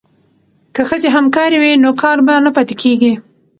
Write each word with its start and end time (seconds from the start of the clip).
که 0.73 0.81
ښځې 0.89 1.09
همکارې 1.15 1.57
وي 1.63 1.73
نو 1.83 1.89
کار 2.01 2.17
به 2.25 2.33
نه 2.45 2.51
پاتې 2.55 2.75
کیږي. 2.81 3.13